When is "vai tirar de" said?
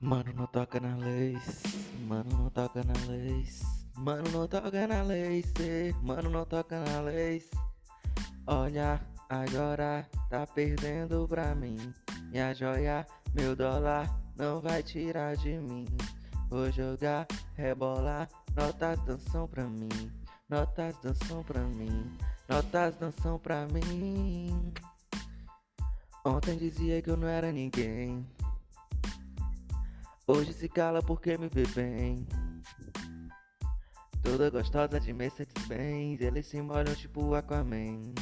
14.60-15.58